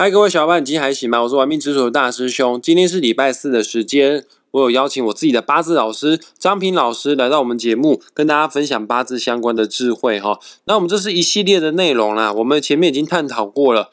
[0.00, 1.20] 嗨，各位小伙伴，今天还行吗？
[1.24, 2.60] 我是玩命之主的大师兄。
[2.62, 10.38] 今天是礼拜四的时间，我有邀请我自己的八字老师张平老师来到我们节目，跟大家分享八字相关的智慧哈。
[10.66, 13.90] 那我们这是一系列的内容啦，我们前面已经探讨过了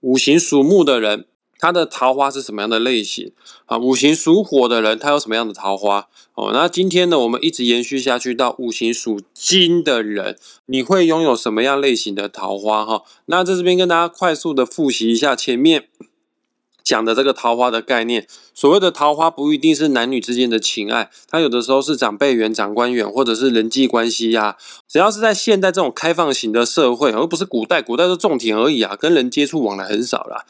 [0.00, 1.26] 五行属木的人。
[1.62, 3.30] 他的桃花是什么样的类型
[3.66, 3.78] 啊？
[3.78, 6.08] 五行属火的人，他有什么样的桃花？
[6.34, 10.36] 哦，那今天呢，我们一直延续下去到五行属金的人，
[10.66, 12.84] 你会拥有什么样类型的桃花？
[12.84, 15.84] 哈，那在这边跟大家快速的复习一下前面
[16.82, 18.26] 讲的这个桃花的概念。
[18.52, 24.56] 所谓的桃花，不一定是男女之间的情爱，它有的时候是长辈缘、长官缘，或者是人际关系呀。
[24.88, 30.44] 只要是在现代这种开放型的社会，而不是古代，古代是种田而已啊，跟人接触往来很少啦。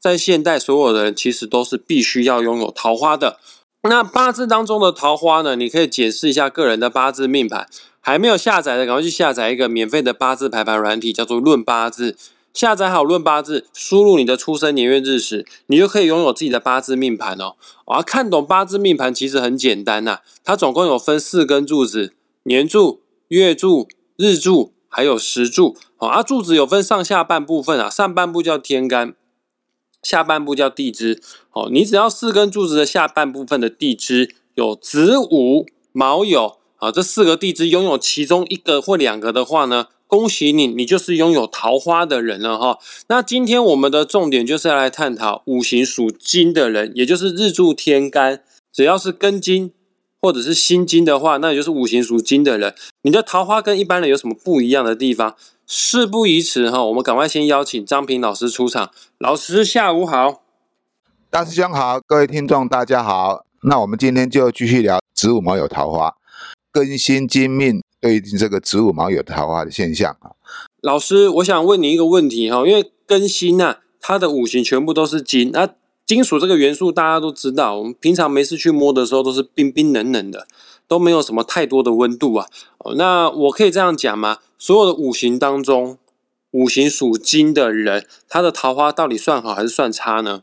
[0.00, 3.38] 在现代，所有的人其实都是必须要拥有桃花的。
[3.82, 5.56] 那八字当中的桃花呢？
[5.56, 7.68] 你可以解释一下个人的八字命盘。
[8.02, 12.12] 还没有下载的，赶快去下载一个免费的八字排盘软体，叫做《论八字》。
[12.54, 17.56] 下载好《论八字》，输入你的出生年月日时，你就可以拥有自己的八字命盘哦。
[17.84, 22.14] 而看懂八字命盘其实很简单呐，它总共有分四根柱子：
[22.44, 25.76] 年柱、月柱、日柱，还有时柱。
[25.98, 29.14] 哦，啊，柱子有分上下半部分啊，上半部叫天干。
[30.02, 31.20] 下半部叫地支，
[31.52, 42.78] 哦，你只要四根柱子的下半部分的地支有子午卯酉啊，这四个地支拥有其中一个或两个的话呢，恭喜你，你就是拥有桃花的人了哈。
[43.08, 48.42] 那今天我们的重点就是要来探讨五行属金的人，也就是日柱天干，
[48.72, 49.72] 只要是根金
[50.22, 55.36] 或者是辛金的话，那也就是五行属金的人，你的桃花跟一般人有什么不一样的地方？
[55.72, 58.90] 事不宜迟哈，我们赶快先邀请张平老师出场。
[59.18, 60.42] 老师下午好，
[61.30, 63.44] 大师兄好，各位听众大家好。
[63.62, 66.16] 那我们今天就继续聊子午卯酉桃花，
[66.72, 70.32] 庚辛金命对应这个子午卯酉桃花的现象啊。
[70.80, 75.68] 老师，我想问你一个问题哈，因为庚辛呐，它的五行全部都是金，那
[76.04, 80.48] 金属这个元素大家都知道，我们平常没事去摸的时候都是冰冰冷冷的。
[80.90, 82.48] 都没有什么太多的温度啊，
[82.78, 84.38] 哦，那我可以这样讲吗？
[84.58, 85.98] 所有的五行当中，
[86.50, 90.42] 五行属金的人，他的桃花到底算好还是算差呢？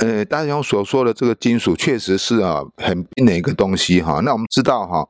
[0.00, 4.18] 呃，大雄所说的这个金属确实是啊，很冰的一个东西哈。
[4.24, 5.08] 那我们知道哈，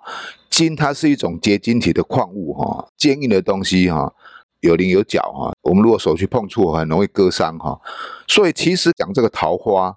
[0.50, 4.12] 金它是一种结晶体的矿物哈，坚硬的东西哈，
[4.60, 5.50] 有棱有角哈。
[5.62, 7.80] 我们如果手去碰触，很容易割伤哈。
[8.26, 9.96] 所以其实讲这个桃花，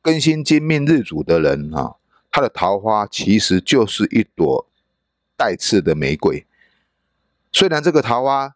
[0.00, 1.96] 更新金命日主的人哈。
[2.36, 4.66] 它的桃花其实就是一朵
[5.38, 6.44] 带刺的玫瑰，
[7.50, 8.54] 虽然这个桃花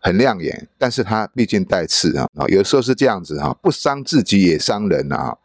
[0.00, 5.38] 很亮眼，但是它毕竟带刺啊啊，有时候是这样子哈，不伤自己也伤人啊。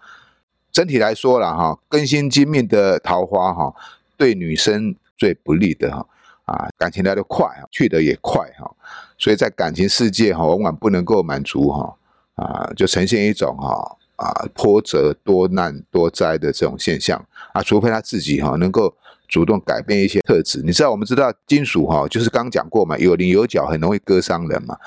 [0.71, 3.75] 整体来说了哈，更新金命的桃花哈，
[4.17, 6.03] 对女生最不利的哈
[6.45, 8.75] 啊，感情来得快啊，去得也快哈，
[9.19, 11.95] 所以在感情世界哈，往往不能够满足哈
[12.33, 13.97] 啊，就呈现一种哈。
[14.19, 18.93] 啊，波折多难多灾的这种现象啊，除非他自己哈能够
[19.29, 20.61] 主动改变一些特质。
[20.61, 24.77] 你知道，我们知道金属哈，就是刚讲过嘛，有棱有角，很容易割伤人嘛。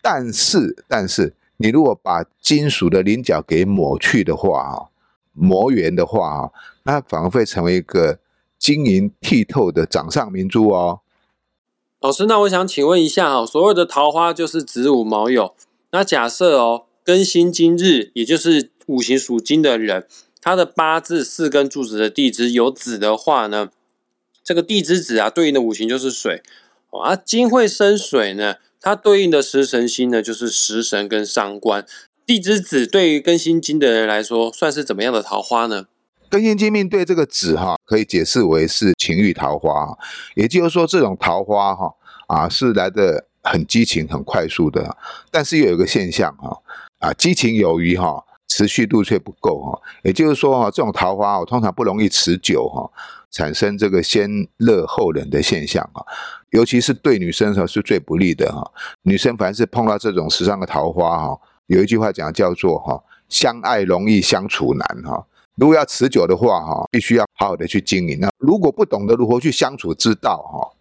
[0.00, 4.88] 但是，但是你如果把金属的棱角给抹去的话哈，
[5.34, 6.52] 磨圆的话哈，
[6.84, 8.18] 那反而会成为一个
[8.58, 11.00] 晶莹剔透的掌上明珠哦。
[12.00, 15.52] 老师，那我想请问一下哈，所谓的桃花就是子午卯酉，
[15.90, 16.86] 那假设哦。
[17.04, 20.06] 庚辛金日，也就是五行属金的人，
[20.40, 23.70] 他的八字四根柱子的地支有子的话呢，
[24.44, 26.42] 这个地支子啊，对应的五行就是水
[26.90, 27.16] 啊。
[27.16, 31.86] 金会生水呢，它对应的食神星呢，就是食神跟伤官。
[32.24, 35.86] 地支子对于庚辛金的人来说，算是怎么样的桃花呢？
[36.30, 39.98] 庚辛金命对这个子哈，可以解释为是情欲桃花，
[40.34, 41.94] 也就是说，这种桃花哈
[42.28, 44.96] 啊是来的很激情、很快速的，
[45.30, 46.58] 但是又有一个现象哈。
[47.02, 49.82] 啊，激情有余哈，持续度却不够哈。
[50.04, 52.88] 也就是说哈，这种桃花哦，通常不容易持久哈，
[53.32, 56.06] 产生这个先热后冷的现象哈。
[56.50, 58.62] 尤其是对女生哈是最不利的哈。
[59.02, 65.26] 女生凡是碰到这种时尚的桃花哈，有一句话讲叫做哈，相爱容易相处难哈。
[65.56, 68.20] 如果要持久的话哈，必须要好好的去经营。
[68.20, 70.78] 那如果不懂得如何去相处之道哈。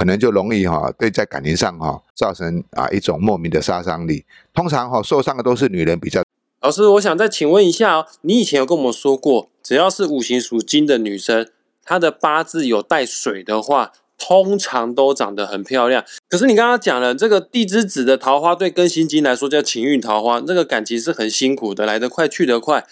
[0.00, 4.24] 可能就容易哈，对在感情上哈造成啊一种莫名的杀伤力。
[4.54, 6.22] 通常哈受伤的都是女人比较。
[6.62, 11.46] 老师，我想再请问一下哦，你以前有跟我们说过，只要是五行属金的女生，
[11.84, 16.02] 她的八字有带水的话，通常都长得很漂亮。
[16.30, 22.86] 可是你刚刚讲了，这个地支子的桃花对庚辛金来说叫情运桃花，那个感情是很辛苦的，来得快去得快。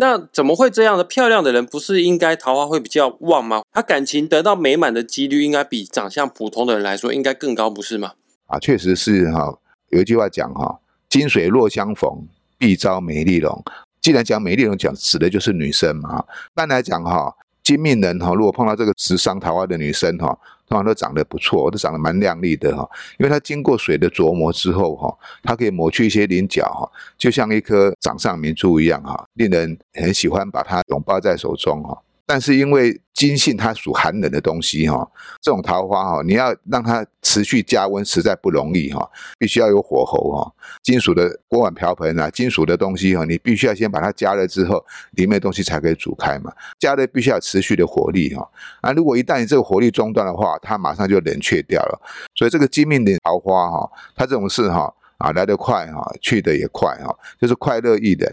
[0.00, 1.04] 那怎么会这样的？
[1.04, 3.62] 漂亮的人不是应该桃花会比较旺吗？
[3.70, 8.14] 他感情得到美满的几率应该比长相普通的人来说应该更高，不是吗？
[8.46, 9.58] 啊，确实是哈。
[9.90, 10.80] 有一句话讲哈，
[11.10, 12.26] 金水若相逢，
[12.56, 13.62] 必招美丽容。
[14.00, 16.18] 既然讲美丽容，讲指的就是女生嘛。
[16.18, 20.38] 一般来讲哈，金命人哈，如果碰到这个直伤桃花的女生哈，
[20.70, 22.88] 通常都长得不错，都长得蛮靓丽的哈。
[23.18, 26.88] 因为它经过水的琢磨之后哈，它可以抹去一些棱角哈，
[27.18, 32.00] 就像一颗掌上明珠一样哈，令人很喜欢把它拥抱在手中哈。
[32.30, 35.04] 但是因为金性它属寒冷的东西哈，
[35.42, 40.54] 这种桃花哈，你要让它持续加温实在不容易哈，必须要有火候哈。
[40.80, 44.80] 金属的锅碗瓢盆啊，金属的东西哈，你必须要先把它加热之后，
[45.16, 46.52] 里面的东西才可以煮开嘛。
[46.78, 48.48] 加热必须要持续的火力哈，
[48.80, 52.00] 啊，如果一旦你这个火力中断的话，它马上就冷却掉了。
[52.36, 58.28] 所以这个金命的桃花哈，它这种事哈啊来得快哈，去的也快哈，就是快乐易冷。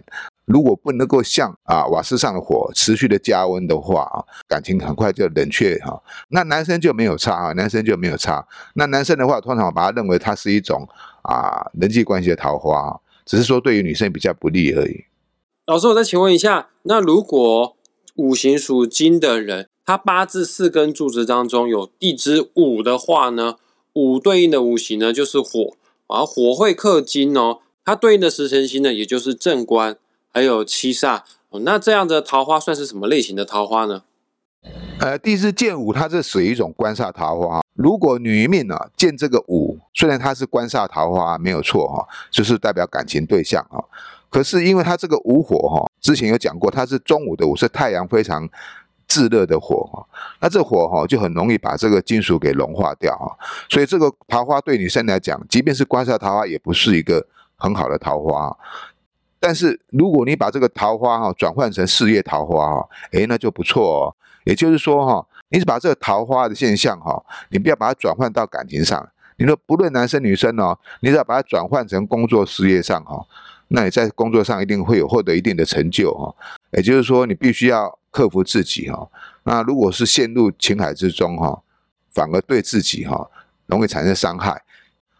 [0.45, 6.01] 如果不能够像啊瓦斯上的火持续的加温的话啊，感情很快就冷却哈。
[6.29, 8.47] 那男生就没有差啊，男生就没有差。
[8.73, 10.87] 那男生的话，通常我把它认为它是一种
[11.21, 15.03] 啊人际关系的桃花，只是说对于女生比较不利而已。
[15.65, 17.75] 老师，我再请问一下，那如果
[18.15, 23.55] 五行属金的人，他八字四根柱子当中有地支午的话呢？
[23.93, 25.75] 午对应的五行呢就是火，
[26.07, 27.59] 而火会克金哦。
[27.86, 29.98] 它对应的时辰星呢，也就是正官。
[30.30, 31.24] 还有七煞，
[31.62, 34.04] 那这样的桃花算是什么类型的桃花呢？
[35.00, 37.62] 呃，地支见五，它是属于一种官煞桃花。
[37.74, 43.83] 如果女命啊见这个五，虽然它是官煞桃花，没有错哈，就是代表感情对象哈。
[44.30, 48.48] 可是因为它这个午火哈，之前有讲过，它是中午的午，是太阳非常
[49.07, 50.06] 炙热的火哈。
[50.39, 53.38] 那这火哈就很容易把这个金属给融化掉哈。
[53.69, 57.25] 所以这个桃花对女生来讲，即便是官煞桃花，也不是一个
[57.56, 58.56] 很好的桃花。
[59.39, 64.15] 但是如果你把这个桃花哈转换成事业桃花哈，诶，那就不错哦。
[64.45, 69.07] 也就是说哈，你是把这个桃花的现象哈，你不要把它转换到感情上。
[69.38, 73.24] 你说不论男生女生哦，你只要把它转换成工作事业上哈，
[73.68, 76.33] 那你在工作上一定会有获得一定的成就哈。
[76.71, 79.09] 也就是说，你必须要克服自己哈。
[79.43, 81.61] 那如果是陷入情海之中哈，
[82.11, 83.29] 反而对自己哈
[83.67, 84.63] 容易产生伤害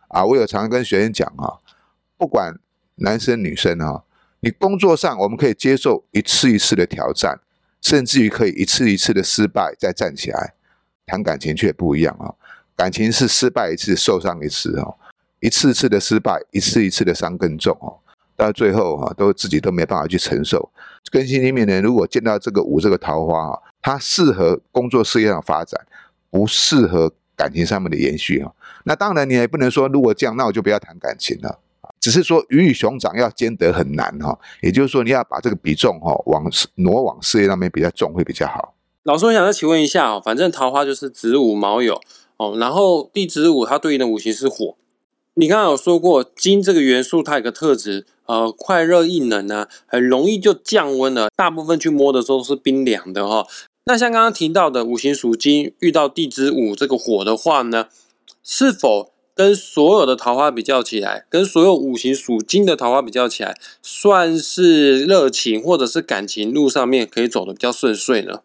[0.10, 0.26] 啊。
[0.26, 1.60] 我有常跟学生讲哈，
[2.18, 2.54] 不管
[2.96, 4.04] 男生女生哈。
[4.40, 7.40] 你工作上，我们可以接受一次一次的挑战，
[7.82, 10.54] 甚至于可以一次一次的失败再站起来。
[11.08, 12.30] 谈感情却不一样啊，
[12.76, 14.96] 感情是失败一次受伤一次哦，
[15.40, 17.98] 一次次的失败，一次一次的伤更重哦，
[18.38, 20.72] 到最后哈，都自己都没办法去承受。
[21.12, 25.86] 更新里面呢，如果见到这个五这个桃花啊，它适合工作事业上发展，
[26.30, 28.54] 不适合感情上面的延续哈。
[28.84, 31.60] 那当然你也不能说，如果这样，那我就不要谈感情了。
[32.00, 36.46] 只是说鱼与熊掌要兼得很难哈，也就是说你要把这个比重哈往
[36.76, 38.76] 挪往事业上面比较重会比较好。
[39.04, 42.00] 老师，我想再请问一下哦，反正桃花就是子午卯酉
[42.38, 44.76] 哦，然后地子午它对应的五行是火。
[45.34, 51.30] 你刚刚有说过金这个元素它有个特质，呃，快热易冷呢，很容易就降温了。
[51.36, 53.48] 大部分去摸的时候是冰凉的哈。
[53.86, 57.88] 那像刚刚提到的五行属金，遇到地支午这个火的话呢，
[58.44, 59.12] 是否？
[59.38, 68.40] 跟所有的桃花比较起来，跟所有五行属金的桃花比较起来，算是热情或者是感情路上面可以走的比较顺遂呢？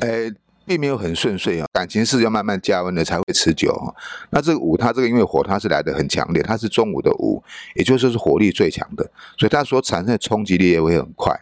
[0.00, 0.32] 诶，
[0.70, 3.90] 并没有很顺遂啊，感情是要慢慢加温的才会持久啊。
[4.30, 7.42] 那这个午，它这个因为火，它是来的很强烈，它是中午的午，
[7.74, 9.02] 也就是说是火力最强的，
[9.36, 11.34] 所以它所产生的冲击力也会很快，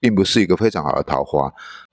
[0.00, 1.52] 并不是一个非常好的桃花。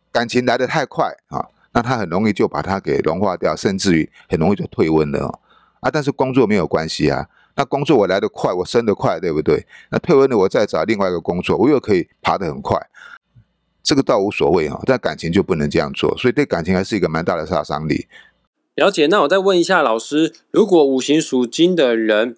[0.10, 5.38] 感情来的太快啊，那它很容易就把它给融化掉，甚至于很容易就退温了。
[5.82, 7.28] 啊，但是工作没有关系啊。
[7.58, 9.68] 那工作我来得快，我升得快，对不对？
[9.92, 12.80] 那退温了，我再找另外一个工作，我又可以爬得很快，
[13.84, 14.82] 这个倒无所谓哈。
[14.86, 18.08] 但感情就不能这样做，所以对感情还是一个蛮大的杀伤力。
[18.76, 19.08] 了解。
[19.08, 22.38] 那我再问一下老师，如果五行属金的人，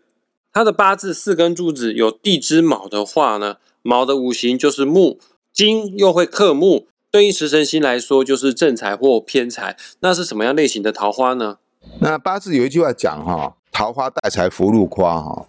[0.51, 3.57] 他的八字四根柱子有地支卯的话呢？
[3.83, 5.19] 卯的五行就是木，
[5.53, 9.77] 金又会克木，对应食神星来说就是正财或偏财。
[10.01, 11.57] 那是什么样类型的桃花呢？
[11.99, 15.47] 那八字有一句话讲哈，桃花带财福禄夸哈，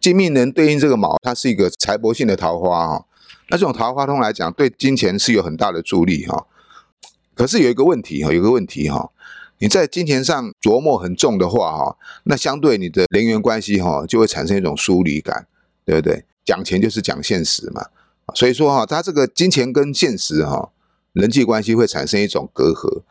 [0.00, 3.04] 金命人对应这个卯，它是一个财帛性的桃花哈。
[3.48, 6.46] 那这种桃花通来讲，对金钱是有很大的助力哈。
[7.34, 9.10] 可是有一个问题哈，有个问题哈，
[9.58, 15.46] 你在金钱上琢磨很重的话哈，那相对你的人缘关系哈，就会产生一种疏离感，
[15.84, 16.24] 对不对？
[16.44, 17.86] 讲钱就是讲现实嘛，
[18.34, 20.70] 所以说哈，它这个金钱跟现实哈，
[21.12, 23.02] 人际关系会产生一种隔阂。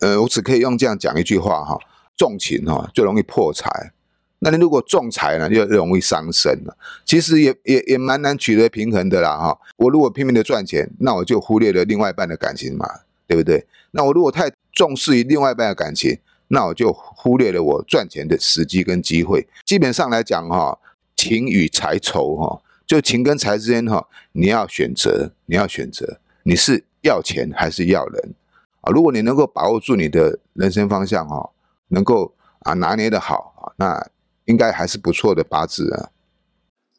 [0.00, 1.78] 呃，我只可以用这样讲一句话哈。
[2.16, 3.92] 重情哈就容易破财，
[4.40, 6.76] 那你如果重财呢，就容易伤身了。
[7.04, 9.58] 其实也也也蛮难取得平衡的啦哈。
[9.76, 12.86] 我如果拼命的赚钱，那我就忽略了另外一半的感情嘛，
[13.26, 13.66] 对不对？
[13.92, 19.48] 那我如果太重视于另外一半的感情，那我就忽略了我赚钱的时机跟机会。
[19.64, 20.78] 基本上来讲哈，
[21.16, 28.34] 情与财仇哈就情跟财之间哈，你要选择，你要选择，你是要钱还是要人
[28.82, 28.92] 啊？
[28.92, 31.50] 如果你能够把握住你的人生方向哈，
[31.88, 34.06] 能够啊拿捏的好，那
[34.46, 36.10] 应该还是不错的八字啊。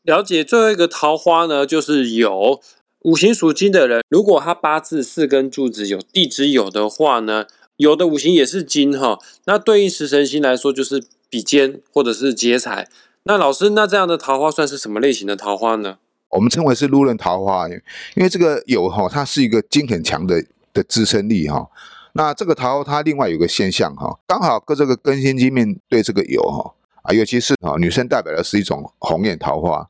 [0.03, 2.61] 了解最后一个桃花呢，就是有
[3.01, 12.87] 五行属金的人，如果他八字四根柱子有地支有的话呢，有的五行也是金哈，那对应食神星来说就是比肩或者是劫财。
[13.23, 15.97] 那老师，那这样的桃花算是什么类型的桃花呢？
[16.29, 20.41] 我们称为是路人桃花，因为这个有哈，它是一个金很强的
[20.73, 21.69] 的支撑力哈。
[22.13, 26.73] 那这个桃它另外有个现象哈，刚好跟这个庚辛金面对这个有哈
[27.07, 29.87] 啊，尤其是啊女生代表的是一种红艳桃花。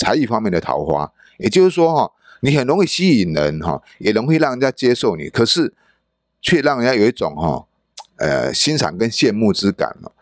[0.00, 2.12] 才艺方面的桃花，也就是说哈，
[2.42, 5.74] 你很容易吸引人哈，也容易让人家接受你，可是
[6.40, 7.66] 却让人家有一种哈，
[8.14, 10.12] 呃，欣赏跟羡慕之感了。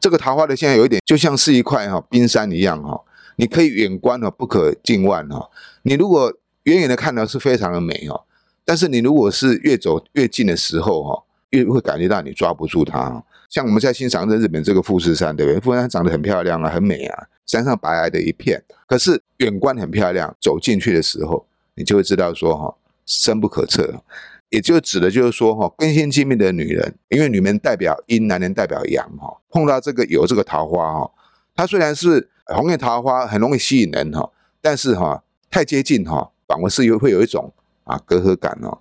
[0.00, 2.98] 这个桃花的现在有一点，就像是一块哈冰山一样哈，
[3.36, 5.50] 你可以远观哈，不可近望哈。
[5.82, 8.24] 你如果远远的看到是非常的美哈，
[8.64, 11.22] 但是你如果是越走越近的时候哈，
[11.56, 13.22] 越会感觉到你抓不住它。
[13.48, 15.60] 像我们在欣赏在日本这个富士山，对不对？
[15.60, 18.62] 富士山长得很漂亮啊，很美啊，山上白皑的一片。
[18.86, 22.74] 可是远观很漂亮，走进去的时候，你就会知道说哈，
[23.06, 24.02] 深不可测。
[24.50, 29.36] 也就指的就是说哈，根心亲密的女人，因为女人代表阴，男人代表阳哈。
[29.50, 31.10] 碰到这个有这个桃花哈，
[31.54, 37.52] 它虽然是红艳桃花，很容易吸引人哈，但是哈太接近哈，反而是又会有一种
[37.84, 38.78] 啊隔阂感哦。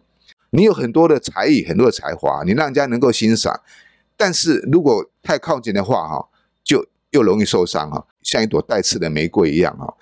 [0.56, 3.62] 你有很多的才艺，很多的才华，你让人家能够欣赏。
[4.16, 6.30] 但是如果太靠近的话，哈，
[6.64, 9.94] 就又容易受伤哈，像一朵带刺的玫瑰一样哈，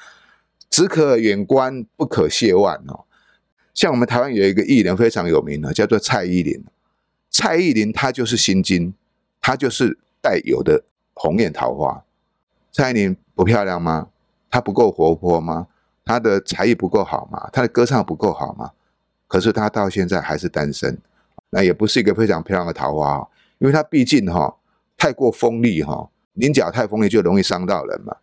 [0.70, 3.06] 只可远观不可亵玩哦。
[3.74, 6.64] 像我们台湾有一个艺人非常有名的，叫做蔡依林。
[7.32, 8.94] 蔡依林她就是心经，
[9.42, 10.84] 她就是带有的
[11.16, 12.04] 红艳桃花。
[12.72, 14.10] 蔡依林不漂亮吗？
[14.52, 15.66] 她不够活泼吗？
[16.06, 17.50] 她的才艺不够好吗？
[17.52, 18.70] 她的歌唱不够好吗？
[19.34, 20.96] 可是他到现在还是单身，
[21.50, 23.28] 那也不是一个非常漂亮的桃花。
[23.58, 24.58] 因为它毕竟哈
[24.96, 28.18] 太过锋利哈，棱角太锋利就容易伤到人嘛。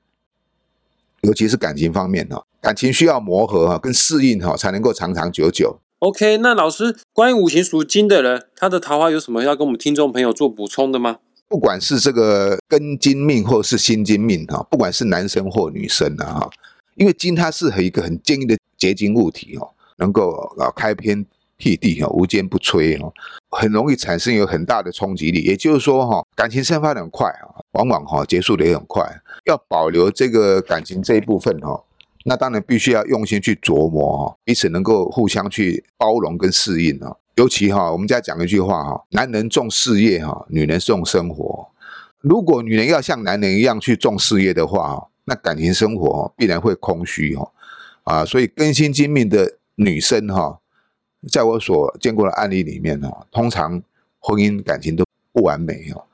[1.22, 5.80] 尤其是感情方面哈，感情需要磨合哈，跟适应哈，才能够长长久久。
[5.98, 11.18] OK，那老师关于五行属金的人，他的桃花有什么要跟我们听众朋友做补充的吗？
[11.48, 16.50] 不管是这个根金命或是心金命哈，不管是男生或女生啊哈，
[16.94, 21.24] 因为金它是和一个很坚硬的结晶物体哦，能够啊开篇。
[21.62, 23.12] 辟地哈，无坚不摧哈，
[23.50, 25.42] 很容易产生有很大的冲击力。
[25.42, 29.04] 也就是说哈，感情生发的很快啊，往往哈结束的也很快。
[29.44, 31.78] 要保留这个感情这一部分哈，
[32.24, 37.14] 那当然必须要用心去琢磨哈，彼此能够互相去包容跟适应啊。
[37.34, 41.68] 尤其哈，我们家讲一句话哈，男人重事业哈，女人重生活。
[42.22, 47.52] 如果女人要像男人一样去重事业的话那感情生活必然会空虚哈
[48.04, 48.24] 啊。
[48.24, 50.60] 所以根心精密的女生哈。
[51.30, 53.82] 在我所见过的案例里面呢，通常
[54.20, 56.04] 婚姻感情都不完美哦。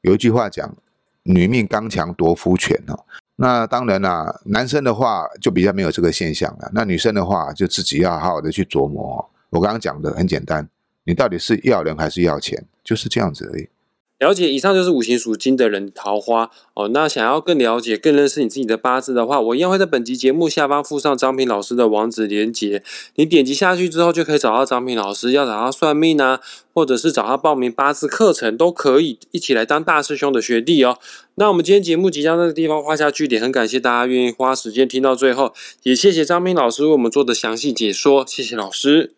[0.00, 0.74] 有一句话讲
[1.22, 3.04] “女命刚强夺夫权”哦，
[3.36, 6.68] 那当然啦，男生的话就比较没有这个现象了。
[6.74, 9.30] 那女生的话就自己要好好的去琢磨。
[9.50, 10.68] 我刚刚讲的很简单，
[11.04, 13.68] 你到底是要人还是要钱，就是这样子而已。
[14.18, 16.88] 了解，以上就是五行属金的人桃花哦。
[16.88, 22.82] 那想要更了解、更认识你自己的八字的话，我一样会在本集节目下方附上张平老师的网址连接。
[23.16, 25.32] 你点击下去之后，就可以找到张平老师。
[25.32, 26.40] 要找他算命啊，
[26.72, 30.98] 或者是找他报名八字课程，都可以一起来当大师兄的学弟哦。
[31.34, 38.24] 那我们今天节目即将在这个地方画下句点，很感谢大家愿意花时间听到最后，也谢谢张平老师为我们做的详细解说。
[38.26, 39.12] 谢谢老师。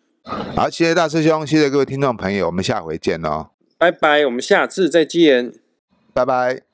[0.57, 3.58] 好，谢谢大师兄，谢谢各位听众朋友，我们下回见哦。
[3.79, 5.53] 拜拜，我们下次再见。
[6.13, 6.68] 拜拜。